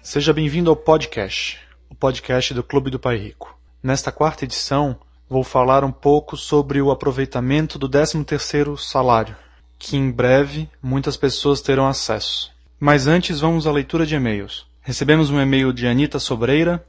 Seja 0.00 0.32
bem-vindo 0.32 0.70
ao 0.70 0.76
podcast, 0.76 1.58
o 1.90 1.94
podcast 1.94 2.54
do 2.54 2.62
Clube 2.62 2.88
do 2.88 3.00
Pai 3.00 3.18
Rico. 3.18 3.58
Nesta 3.82 4.12
quarta 4.12 4.44
edição, 4.44 4.96
vou 5.28 5.42
falar 5.42 5.84
um 5.84 5.90
pouco 5.90 6.36
sobre 6.36 6.80
o 6.80 6.90
aproveitamento 6.90 7.78
do 7.78 7.88
13º 7.88 8.78
salário, 8.78 9.36
que 9.78 9.96
em 9.96 10.10
breve 10.10 10.68
muitas 10.80 11.16
pessoas 11.16 11.60
terão 11.60 11.86
acesso. 11.86 12.50
Mas 12.80 13.06
antes 13.06 13.40
vamos 13.40 13.66
à 13.66 13.72
leitura 13.72 14.06
de 14.06 14.14
e-mails. 14.14 14.66
Recebemos 14.80 15.30
um 15.30 15.40
e-mail 15.40 15.72
de 15.72 15.86
Anita 15.86 16.18
Sobreira, 16.18 16.82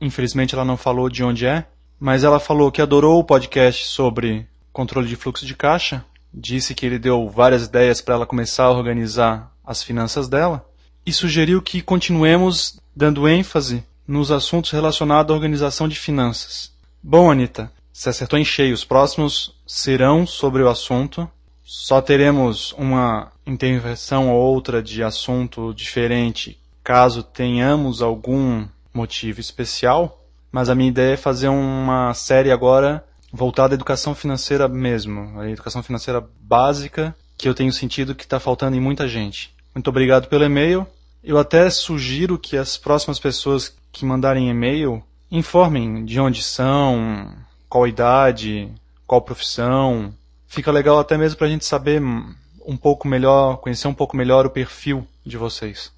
infelizmente 0.00 0.54
ela 0.54 0.64
não 0.64 0.76
falou 0.76 1.08
de 1.08 1.24
onde 1.24 1.46
é, 1.46 1.64
mas 1.98 2.24
ela 2.24 2.40
falou 2.40 2.70
que 2.70 2.82
adorou 2.82 3.18
o 3.20 3.24
podcast 3.24 3.86
sobre 3.86 4.46
controle 4.72 5.08
de 5.08 5.16
fluxo 5.16 5.46
de 5.46 5.54
caixa, 5.54 6.04
disse 6.34 6.74
que 6.74 6.84
ele 6.84 6.98
deu 6.98 7.30
várias 7.30 7.64
ideias 7.64 8.02
para 8.02 8.16
ela 8.16 8.26
começar 8.26 8.64
a 8.64 8.72
organizar 8.72 9.50
as 9.64 9.82
finanças 9.82 10.28
dela 10.28 10.66
e 11.06 11.12
sugeriu 11.12 11.62
que 11.62 11.80
continuemos 11.80 12.80
dando 12.94 13.28
ênfase 13.28 13.84
nos 14.06 14.30
assuntos 14.32 14.72
relacionados 14.72 15.30
à 15.30 15.34
organização 15.34 15.86
de 15.86 15.96
finanças. 15.96 16.72
Bom, 17.02 17.30
Anita, 17.30 17.72
você 17.92 18.08
acertou 18.08 18.38
em 18.38 18.44
cheio. 18.44 18.74
Os 18.74 18.84
próximos 18.84 19.54
serão 19.66 20.26
sobre 20.26 20.62
o 20.62 20.68
assunto. 20.68 21.30
Só 21.64 22.00
teremos 22.00 22.72
uma 22.72 23.30
intervenção 23.46 24.30
ou 24.30 24.36
outra 24.36 24.82
de 24.82 25.02
assunto 25.02 25.72
diferente 25.72 26.58
caso 26.86 27.24
tenhamos 27.24 28.00
algum 28.00 28.64
motivo 28.94 29.40
especial. 29.40 30.24
Mas 30.52 30.68
a 30.68 30.74
minha 30.74 30.88
ideia 30.88 31.14
é 31.14 31.16
fazer 31.16 31.48
uma 31.48 32.14
série 32.14 32.52
agora 32.52 33.04
voltada 33.32 33.74
à 33.74 33.76
educação 33.76 34.14
financeira 34.14 34.68
mesmo, 34.68 35.40
a 35.40 35.50
educação 35.50 35.82
financeira 35.82 36.24
básica, 36.40 37.14
que 37.36 37.48
eu 37.48 37.54
tenho 37.54 37.72
sentido 37.72 38.14
que 38.14 38.22
está 38.22 38.38
faltando 38.38 38.76
em 38.76 38.80
muita 38.80 39.08
gente. 39.08 39.52
Muito 39.74 39.88
obrigado 39.88 40.28
pelo 40.28 40.44
e-mail. 40.44 40.86
Eu 41.26 41.38
até 41.38 41.68
sugiro 41.70 42.38
que 42.38 42.56
as 42.56 42.76
próximas 42.76 43.18
pessoas 43.18 43.76
que 43.90 44.04
mandarem 44.04 44.48
e-mail 44.48 45.02
informem 45.28 46.04
de 46.04 46.20
onde 46.20 46.40
são, 46.40 47.34
qual 47.68 47.88
idade, 47.88 48.72
qual 49.08 49.20
profissão. 49.20 50.14
Fica 50.46 50.70
legal 50.70 51.00
até 51.00 51.18
mesmo 51.18 51.36
para 51.36 51.48
a 51.48 51.50
gente 51.50 51.64
saber 51.64 52.00
um 52.00 52.76
pouco 52.76 53.08
melhor, 53.08 53.56
conhecer 53.56 53.88
um 53.88 53.92
pouco 53.92 54.16
melhor 54.16 54.46
o 54.46 54.50
perfil 54.50 55.04
de 55.24 55.36
vocês. 55.36 55.90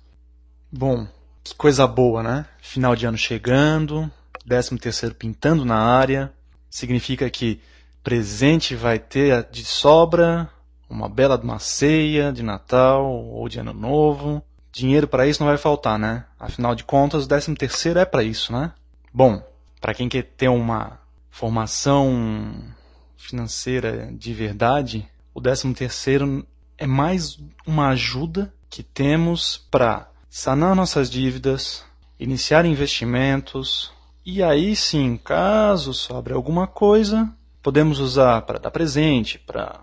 Bom, 0.73 1.07
que 1.45 1.55
coisa 1.55 1.87
boa, 1.87 2.23
né? 2.23 2.47
Final 2.63 2.97
de 2.97 3.05
ano 3.05 3.19
chegando, 3.19 4.11
13 4.49 4.79
terceiro 4.79 5.15
pintando 5.15 5.63
na 5.63 5.77
área. 5.77 6.33
Significa 6.71 7.29
que 7.29 7.61
presente 8.03 8.75
vai 8.75 8.99
ter 8.99 9.47
de 9.51 9.63
sobra, 9.63 10.49
uma 10.89 11.07
bela 11.07 11.37
de 11.37 11.45
uma 11.45 11.59
ceia 11.59 12.33
de 12.33 12.43
Natal 12.43 13.05
ou 13.05 13.47
de 13.47 13.61
Ano 13.61 13.75
Novo 13.75 14.43
dinheiro 14.73 15.09
para 15.09 15.27
isso 15.27 15.41
não 15.41 15.49
vai 15.49 15.59
faltar, 15.59 15.99
né? 15.99 16.25
Afinal 16.39 16.75
de 16.75 16.85
contas, 16.85 17.25
o 17.25 17.29
13 17.29 17.55
terceiro 17.55 17.99
é 17.99 18.05
para 18.05 18.23
isso, 18.23 18.53
né? 18.53 18.73
Bom, 19.13 19.43
para 19.81 19.95
quem 19.95 20.09
quer 20.09 20.23
ter 20.23 20.49
uma 20.49 20.99
formação 21.31 22.55
financeira 23.17 24.11
de 24.13 24.33
verdade, 24.33 25.09
o 25.35 25.41
13 25.41 25.73
terceiro 25.75 26.47
é 26.77 26.87
mais 26.87 27.39
uma 27.67 27.89
ajuda 27.89 28.53
que 28.71 28.83
temos 28.83 29.57
para 29.71 30.09
sanar 30.29 30.75
nossas 30.75 31.11
dívidas, 31.11 31.85
iniciar 32.19 32.65
investimentos 32.65 33.93
e 34.25 34.43
aí 34.43 34.77
sim, 34.77 35.17
caso 35.17 35.95
sobre 35.95 36.35
alguma 36.35 36.67
coisa, 36.67 37.33
podemos 37.63 37.99
usar 37.99 38.43
para 38.43 38.59
dar 38.59 38.71
presente, 38.71 39.39
para 39.39 39.81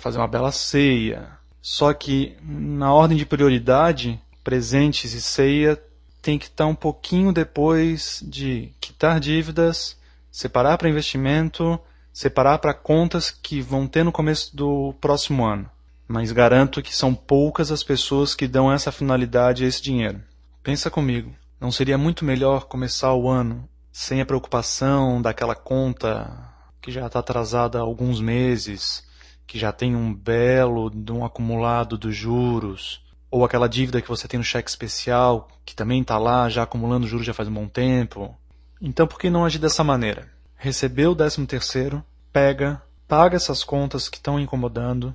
fazer 0.00 0.18
uma 0.18 0.26
bela 0.26 0.50
ceia. 0.50 1.38
Só 1.62 1.94
que 1.94 2.36
na 2.42 2.92
ordem 2.92 3.16
de 3.16 3.24
prioridade, 3.24 4.20
presentes 4.44 5.14
e 5.14 5.22
ceia 5.22 5.82
tem 6.20 6.38
que 6.38 6.46
estar 6.46 6.66
um 6.66 6.74
pouquinho 6.74 7.32
depois 7.32 8.22
de 8.24 8.72
quitar 8.80 9.18
dívidas, 9.18 9.96
separar 10.30 10.78
para 10.78 10.88
investimento, 10.88 11.78
separar 12.12 12.58
para 12.58 12.72
contas 12.72 13.30
que 13.30 13.60
vão 13.60 13.86
ter 13.86 14.04
no 14.04 14.12
começo 14.12 14.54
do 14.54 14.94
próximo 15.00 15.44
ano. 15.44 15.68
Mas 16.06 16.30
garanto 16.30 16.82
que 16.82 16.94
são 16.94 17.14
poucas 17.14 17.72
as 17.72 17.82
pessoas 17.82 18.34
que 18.34 18.46
dão 18.46 18.70
essa 18.70 18.92
finalidade 18.92 19.64
a 19.64 19.66
esse 19.66 19.82
dinheiro. 19.82 20.22
Pensa 20.62 20.90
comigo, 20.90 21.34
não 21.60 21.72
seria 21.72 21.98
muito 21.98 22.24
melhor 22.24 22.66
começar 22.66 23.12
o 23.14 23.28
ano 23.28 23.68
sem 23.90 24.20
a 24.20 24.26
preocupação 24.26 25.20
daquela 25.20 25.54
conta 25.54 26.52
que 26.80 26.90
já 26.90 27.06
está 27.06 27.20
atrasada 27.20 27.78
há 27.78 27.82
alguns 27.82 28.20
meses, 28.20 29.06
que 29.46 29.58
já 29.58 29.72
tem 29.72 29.94
um 29.94 30.12
belo 30.12 30.90
de 30.90 31.12
um 31.12 31.24
acumulado 31.24 31.96
dos 31.96 32.14
juros, 32.14 33.03
ou 33.34 33.44
aquela 33.44 33.68
dívida 33.68 34.00
que 34.00 34.08
você 34.08 34.28
tem 34.28 34.38
no 34.38 34.44
cheque 34.44 34.70
especial, 34.70 35.48
que 35.64 35.74
também 35.74 36.02
está 36.02 36.16
lá, 36.18 36.48
já 36.48 36.62
acumulando 36.62 37.04
juros 37.04 37.26
já 37.26 37.34
faz 37.34 37.48
um 37.48 37.52
bom 37.52 37.66
tempo. 37.66 38.32
Então 38.80 39.08
por 39.08 39.18
que 39.18 39.28
não 39.28 39.44
agir 39.44 39.58
dessa 39.58 39.82
maneira? 39.82 40.30
Recebeu 40.54 41.10
o 41.10 41.14
décimo 41.16 41.44
terceiro, 41.44 42.00
pega, 42.32 42.80
paga 43.08 43.34
essas 43.34 43.64
contas 43.64 44.08
que 44.08 44.18
estão 44.18 44.38
incomodando, 44.38 45.12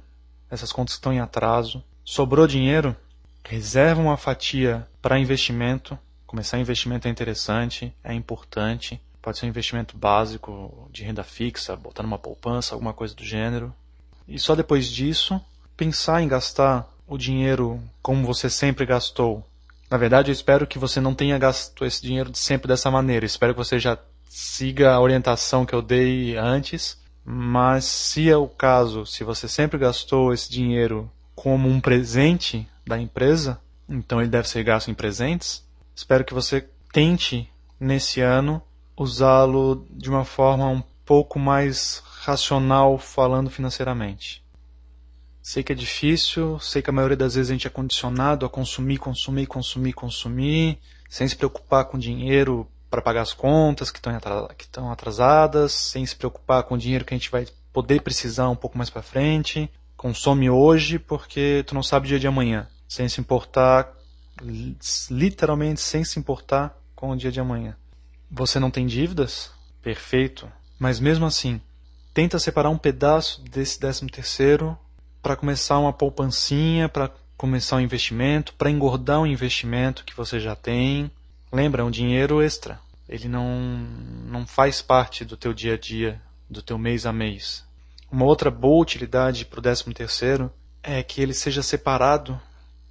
essas 0.52 0.74
contas 0.74 0.96
que 0.96 1.00
estão 1.00 1.14
em 1.14 1.22
atraso, 1.22 1.82
sobrou 2.04 2.46
dinheiro, 2.46 2.94
reserva 3.42 4.02
uma 4.02 4.18
fatia 4.18 4.86
para 5.02 5.18
investimento. 5.18 5.98
Começar 6.28 6.60
investimento 6.60 7.08
é 7.08 7.12
interessante, 7.12 7.96
é 8.04 8.14
importante. 8.14 9.02
Pode 9.22 9.38
ser 9.38 9.46
um 9.46 9.50
investimento 9.50 9.98
básico 9.98 10.90
de 10.92 11.06
renda 11.06 11.24
fixa, 11.24 11.74
botar 11.74 12.04
numa 12.04 12.20
poupança, 12.20 12.76
alguma 12.76 12.92
coisa 12.92 13.16
do 13.16 13.24
gênero. 13.24 13.74
E 14.28 14.38
só 14.38 14.56
depois 14.56 14.90
disso, 14.90 15.40
pensar 15.78 16.22
em 16.22 16.28
gastar 16.28 16.86
o 17.10 17.18
dinheiro 17.18 17.82
como 18.02 18.26
você 18.26 18.50
sempre 18.50 18.86
gastou. 18.86 19.46
Na 19.90 19.98
verdade, 19.98 20.30
eu 20.30 20.34
espero 20.34 20.68
que 20.68 20.78
você 20.78 21.02
não 21.02 21.16
tenha 21.16 21.38
gasto 21.40 21.84
esse 21.84 22.02
dinheiro 22.02 22.30
sempre 22.34 22.68
dessa 22.68 22.92
maneira. 22.92 23.26
espero 23.26 23.54
que 23.54 23.58
você 23.58 23.80
já 23.80 23.98
siga 24.30 24.94
a 24.94 25.02
orientação 25.02 25.66
que 25.66 25.74
eu 25.74 25.82
dei 25.82 26.38
antes. 26.38 27.00
Mas 27.26 27.86
se 27.86 28.30
é 28.30 28.38
o 28.38 28.48
caso, 28.48 29.06
se 29.06 29.24
você 29.24 29.48
sempre 29.48 29.78
gastou 29.78 30.34
esse 30.34 30.50
dinheiro 30.50 31.12
como 31.36 31.68
um 31.68 31.82
presente 31.82 32.68
da 32.86 32.98
empresa, 33.00 33.60
então 33.88 34.22
ele 34.22 34.30
deve 34.30 34.48
ser 34.48 34.64
gasto 34.64 34.90
em 34.90 34.94
presentes. 34.94 35.64
Espero 35.96 36.24
que 36.24 36.34
você 36.34 36.68
tente 36.94 37.52
nesse 37.80 38.22
ano 38.22 38.62
usá-lo 38.96 39.86
de 39.90 40.10
uma 40.10 40.26
forma 40.26 40.68
um 40.68 40.84
pouco 41.06 41.40
mais 41.40 42.04
racional 42.22 42.98
falando 42.98 43.50
financeiramente. 43.50 44.44
Sei 45.42 45.64
que 45.64 45.72
é 45.72 45.76
difícil, 45.76 46.60
sei 46.60 46.82
que 46.82 46.90
a 46.90 46.94
maioria 46.94 47.18
das 47.18 47.36
vezes 47.36 47.50
a 47.50 47.54
gente 47.54 47.68
é 47.68 47.70
condicionado 47.70 48.46
a 48.46 48.50
consumir, 48.50 48.98
consumir, 48.98 49.48
consumir, 49.48 49.94
consumir, 49.94 50.80
sem 51.10 51.28
se 51.28 51.36
preocupar 51.36 51.86
com 51.86 51.98
dinheiro 51.98 52.68
para 52.90 53.02
pagar 53.02 53.22
as 53.22 53.34
contas 53.34 53.92
que 53.92 54.00
estão 54.00 54.92
atrasadas, 54.92 55.72
sem 55.72 56.06
se 56.06 56.16
preocupar 56.16 56.64
com 56.64 56.76
o 56.76 56.78
dinheiro 56.78 57.06
que 57.06 57.14
a 57.14 57.18
gente 57.18 57.32
vai 57.32 57.48
poder 57.72 58.02
precisar 58.02 58.50
um 58.50 58.56
pouco 58.56 58.78
mais 58.78 58.90
para 58.90 59.02
frente. 59.02 59.70
Consome 59.96 60.50
hoje 60.50 61.00
porque 61.00 61.64
tu 61.68 61.76
não 61.76 61.84
sabe 61.84 62.06
o 62.06 62.10
dia 62.10 62.20
de 62.20 62.28
amanhã, 62.28 62.68
sem 62.88 63.08
se 63.08 63.22
importar, 63.22 63.94
literalmente 65.10 65.82
sem 65.82 66.04
se 66.04 66.20
importar 66.20 66.78
com 66.96 67.12
o 67.12 67.16
dia 67.16 67.32
de 67.32 67.40
amanhã. 67.40 67.76
Você 68.30 68.60
não 68.60 68.72
tem 68.72 68.86
dívidas? 68.86 69.52
Perfeito. 69.82 70.52
Mas 70.78 71.00
mesmo 71.00 71.26
assim, 71.26 71.62
tenta 72.14 72.40
separar 72.40 72.70
um 72.70 72.78
pedaço 72.78 73.42
desse 73.44 73.80
décimo 73.80 74.10
terceiro 74.10 74.78
para 75.22 75.36
começar 75.36 75.80
uma 75.80 75.94
poupancinha, 75.94 76.88
para 76.88 77.12
começar 77.38 77.78
um 77.78 77.82
investimento, 77.82 78.54
para 78.54 78.70
engordar 78.70 79.22
um 79.22 79.28
investimento 79.28 80.04
que 80.04 80.16
você 80.16 80.40
já 80.40 80.56
tem. 80.56 81.12
Lembra, 81.52 81.82
é 81.82 81.86
um 81.86 81.92
dinheiro 81.92 82.42
extra. 82.42 82.80
Ele 83.08 83.28
não, 83.28 83.60
não 84.26 84.46
faz 84.46 84.82
parte 84.82 85.26
do 85.26 85.36
teu 85.36 85.54
dia 85.54 85.74
a 85.74 85.78
dia, 85.78 86.22
do 86.50 86.62
teu 86.62 86.78
mês 86.78 87.06
a 87.06 87.14
mês. 87.14 87.66
Uma 88.12 88.26
outra 88.26 88.52
boa 88.52 88.82
utilidade 88.82 89.46
para 89.46 89.60
o 89.60 89.62
décimo 89.62 89.94
terceiro 89.94 90.52
é 90.82 91.02
que 91.04 91.22
ele 91.22 91.34
seja 91.34 91.62
separado 91.62 92.40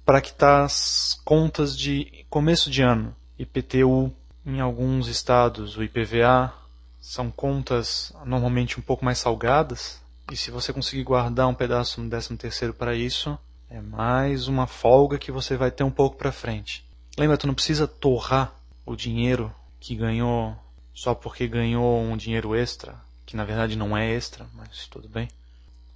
para 0.05 0.21
quitar 0.21 0.63
as 0.65 1.19
contas 1.23 1.77
de 1.77 2.25
começo 2.29 2.69
de 2.69 2.81
ano. 2.81 3.15
IPTU, 3.37 4.11
em 4.45 4.59
alguns 4.59 5.07
estados, 5.07 5.77
o 5.77 5.83
IPVA, 5.83 6.53
são 6.99 7.29
contas 7.31 8.11
normalmente 8.25 8.79
um 8.79 8.81
pouco 8.81 9.05
mais 9.05 9.19
salgadas, 9.19 10.01
e 10.31 10.37
se 10.37 10.51
você 10.51 10.71
conseguir 10.71 11.03
guardar 11.03 11.47
um 11.47 11.53
pedaço 11.55 12.01
no 12.01 12.09
décimo 12.09 12.37
terceiro 12.37 12.73
para 12.73 12.95
isso, 12.95 13.37
é 13.69 13.81
mais 13.81 14.47
uma 14.47 14.67
folga 14.67 15.17
que 15.17 15.31
você 15.31 15.57
vai 15.57 15.71
ter 15.71 15.83
um 15.83 15.91
pouco 15.91 16.17
para 16.17 16.31
frente. 16.31 16.85
Lembra, 17.17 17.37
tu 17.37 17.47
não 17.47 17.53
precisa 17.53 17.87
torrar 17.87 18.53
o 18.85 18.95
dinheiro 18.95 19.53
que 19.79 19.95
ganhou 19.95 20.55
só 20.93 21.15
porque 21.15 21.47
ganhou 21.47 21.99
um 21.99 22.15
dinheiro 22.15 22.55
extra, 22.55 22.95
que 23.25 23.35
na 23.35 23.43
verdade 23.43 23.75
não 23.75 23.97
é 23.97 24.11
extra, 24.11 24.47
mas 24.53 24.87
tudo 24.87 25.09
bem. 25.09 25.27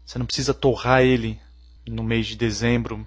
Você 0.06 0.18
não 0.18 0.25
precisa 0.25 0.53
torrar 0.53 1.01
ele 1.01 1.39
no 1.86 2.03
mês 2.03 2.25
de 2.25 2.36
dezembro 2.36 3.06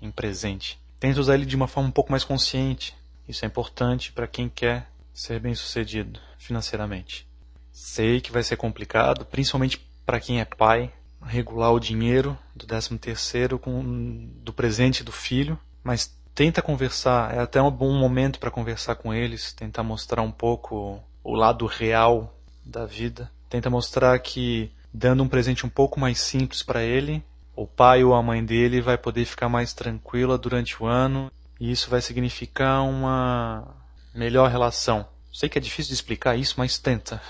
em 0.00 0.10
presente. 0.10 0.78
Tenta 1.00 1.20
usar 1.20 1.34
ele 1.34 1.46
de 1.46 1.56
uma 1.56 1.66
forma 1.66 1.88
um 1.88 1.92
pouco 1.92 2.10
mais 2.10 2.24
consciente. 2.24 2.94
Isso 3.28 3.44
é 3.44 3.48
importante 3.48 4.12
para 4.12 4.28
quem 4.28 4.48
quer 4.48 4.88
ser 5.12 5.40
bem 5.40 5.54
sucedido 5.54 6.20
financeiramente. 6.38 7.26
Sei 7.72 8.20
que 8.20 8.32
vai 8.32 8.42
ser 8.42 8.56
complicado, 8.56 9.24
principalmente 9.24 9.87
para 10.08 10.20
quem 10.20 10.40
é 10.40 10.44
pai, 10.46 10.90
regular 11.22 11.70
o 11.70 11.78
dinheiro 11.78 12.34
do 12.56 12.64
13 12.66 12.96
terceiro 12.96 13.58
com 13.58 14.26
do 14.42 14.54
presente 14.54 15.04
do 15.04 15.12
filho, 15.12 15.58
mas 15.84 16.18
tenta 16.34 16.62
conversar, 16.62 17.34
é 17.36 17.40
até 17.40 17.60
um 17.60 17.70
bom 17.70 17.92
momento 17.92 18.38
para 18.38 18.50
conversar 18.50 18.94
com 18.94 19.12
eles, 19.12 19.52
tentar 19.52 19.82
mostrar 19.82 20.22
um 20.22 20.32
pouco 20.32 20.98
o 21.22 21.34
lado 21.34 21.66
real 21.66 22.34
da 22.64 22.86
vida. 22.86 23.30
Tenta 23.50 23.68
mostrar 23.68 24.18
que 24.20 24.72
dando 24.94 25.22
um 25.22 25.28
presente 25.28 25.66
um 25.66 25.68
pouco 25.68 26.00
mais 26.00 26.18
simples 26.20 26.62
para 26.62 26.82
ele, 26.82 27.22
o 27.54 27.66
pai 27.66 28.02
ou 28.02 28.14
a 28.14 28.22
mãe 28.22 28.42
dele 28.42 28.80
vai 28.80 28.96
poder 28.96 29.26
ficar 29.26 29.50
mais 29.50 29.74
tranquila 29.74 30.38
durante 30.38 30.82
o 30.82 30.86
ano 30.86 31.30
e 31.60 31.70
isso 31.70 31.90
vai 31.90 32.00
significar 32.00 32.82
uma 32.82 33.76
melhor 34.14 34.50
relação. 34.50 35.06
Sei 35.30 35.50
que 35.50 35.58
é 35.58 35.60
difícil 35.60 35.90
de 35.90 35.94
explicar 35.96 36.34
isso, 36.34 36.54
mas 36.56 36.78
tenta. 36.78 37.20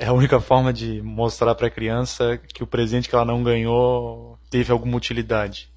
É 0.00 0.06
a 0.06 0.12
única 0.12 0.40
forma 0.40 0.72
de 0.72 1.02
mostrar 1.02 1.56
para 1.56 1.66
a 1.66 1.70
criança 1.70 2.40
que 2.54 2.62
o 2.62 2.66
presente 2.68 3.08
que 3.08 3.16
ela 3.16 3.24
não 3.24 3.42
ganhou 3.42 4.38
teve 4.48 4.70
alguma 4.70 4.96
utilidade. 4.96 5.68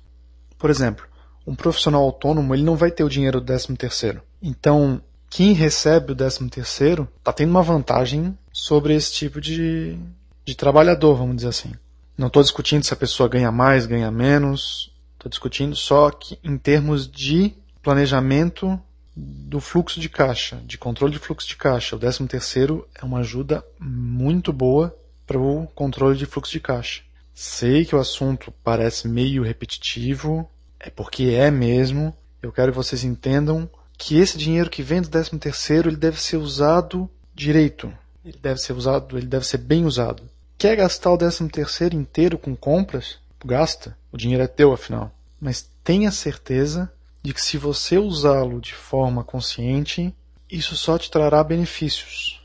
Por 0.60 0.70
exemplo, 0.70 1.06
um 1.46 1.56
profissional 1.56 2.04
autônomo 2.04 2.54
ele 2.54 2.62
não 2.62 2.76
vai 2.76 2.92
ter 2.92 3.04
o 3.04 3.10
dinheiro 3.10 3.42
do 3.42 3.48
13 3.48 3.76
terceiro. 3.76 4.22
Então, 4.40 5.02
quem 5.28 5.54
recebe 5.54 6.12
o 6.12 6.16
13 6.16 6.48
terceiro 6.50 7.10
está 7.18 7.34
tendo 7.34 7.50
uma 7.50 7.64
vantagem 7.64 8.38
sobre 8.54 8.94
esse 8.94 9.12
tipo 9.12 9.42
de, 9.42 9.98
de 10.46 10.54
trabalhador, 10.54 11.16
vamos 11.16 11.38
dizer 11.38 11.48
assim. 11.48 11.72
Não 12.16 12.28
estou 12.28 12.44
discutindo 12.44 12.84
se 12.84 12.94
a 12.94 12.98
pessoa 12.98 13.28
ganha 13.28 13.52
mais, 13.52 13.88
ganha 13.88 14.12
menos. 14.12 14.94
Estou 15.14 15.32
discutindo 15.32 15.76
só 15.76 16.12
que 16.12 16.38
em 16.44 16.60
termos 16.60 17.10
de 17.10 17.56
planejamento 17.82 18.80
do 19.16 19.60
fluxo 19.60 20.00
de 20.00 20.10
caixa, 20.10 20.62
de 20.66 20.78
controle 20.78 21.14
de 21.14 21.20
fluxo 21.20 21.48
de 21.48 21.56
caixa. 21.56 21.96
O 21.96 22.00
13 22.00 22.28
terceiro 22.28 22.88
é 22.96 23.04
uma 23.04 23.20
ajuda 23.20 23.64
muito 23.80 24.54
boa 24.54 24.96
para 25.28 25.40
o 25.40 25.68
controle 25.68 26.18
de 26.18 26.26
fluxo 26.26 26.52
de 26.52 26.60
caixa. 26.60 27.02
Sei 27.34 27.86
que 27.86 27.96
o 27.96 28.00
assunto 28.00 28.54
parece 28.64 29.08
meio 29.08 29.44
repetitivo, 29.44 30.50
é 30.80 30.90
porque 30.90 31.36
é 31.38 31.50
mesmo. 31.50 32.16
Eu 32.42 32.52
quero 32.52 32.72
que 32.72 32.78
vocês 32.78 33.04
entendam 33.04 33.70
que 33.98 34.18
esse 34.18 34.38
dinheiro 34.38 34.70
que 34.70 34.82
vem 34.82 35.02
do 35.02 35.10
13 35.10 35.38
terceiro 35.38 35.90
ele 35.90 35.98
deve 35.98 36.22
ser 36.22 36.38
usado 36.38 37.10
direito. 37.34 37.92
Ele 38.26 38.38
deve 38.42 38.60
ser 38.60 38.74
usado, 38.74 39.18
ele 39.18 39.28
deve 39.28 39.46
ser 39.46 39.58
bem 39.58 39.86
usado. 39.86 40.24
Quer 40.58 40.76
gastar 40.76 41.12
o 41.12 41.18
13 41.18 41.50
terceiro 41.50 41.96
inteiro 41.96 42.38
com 42.38 42.56
compras? 42.56 43.18
Gasta. 43.44 43.98
O 44.12 44.18
dinheiro 44.18 44.44
é 44.44 44.48
teu, 44.48 44.74
afinal. 44.74 45.12
Mas 45.40 45.68
tenha 45.84 46.12
certeza 46.12 46.92
de 47.24 47.34
que 47.34 47.42
se 47.42 47.58
você 47.58 47.98
usá-lo 47.98 48.60
de 48.60 48.74
forma 48.74 49.24
consciente, 49.24 50.14
isso 50.50 50.76
só 50.76 50.98
te 50.98 51.10
trará 51.10 51.44
benefícios. 51.44 52.42